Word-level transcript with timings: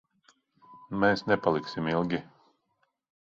Mēs 1.03 1.23
nepaliksim 1.31 1.91
ilgi. 1.93 2.23